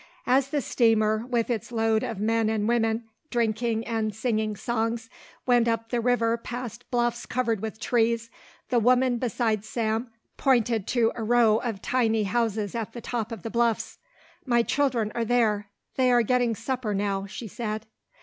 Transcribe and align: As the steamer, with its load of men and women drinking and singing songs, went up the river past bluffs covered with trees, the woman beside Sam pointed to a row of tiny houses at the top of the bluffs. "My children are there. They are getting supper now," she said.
As 0.25 0.49
the 0.49 0.61
steamer, 0.61 1.27
with 1.27 1.51
its 1.51 1.71
load 1.71 2.01
of 2.01 2.19
men 2.19 2.49
and 2.49 2.67
women 2.67 3.03
drinking 3.29 3.85
and 3.85 4.15
singing 4.15 4.55
songs, 4.55 5.11
went 5.45 5.67
up 5.67 5.89
the 5.89 6.01
river 6.01 6.37
past 6.37 6.89
bluffs 6.89 7.27
covered 7.27 7.59
with 7.59 7.79
trees, 7.79 8.31
the 8.69 8.79
woman 8.79 9.19
beside 9.19 9.63
Sam 9.63 10.09
pointed 10.37 10.87
to 10.87 11.11
a 11.13 11.21
row 11.23 11.57
of 11.57 11.83
tiny 11.83 12.23
houses 12.23 12.73
at 12.73 12.93
the 12.93 13.01
top 13.01 13.31
of 13.31 13.43
the 13.43 13.51
bluffs. 13.51 13.99
"My 14.43 14.63
children 14.63 15.11
are 15.13 15.23
there. 15.23 15.69
They 15.97 16.11
are 16.11 16.23
getting 16.23 16.55
supper 16.55 16.95
now," 16.95 17.27
she 17.27 17.47
said. 17.47 17.85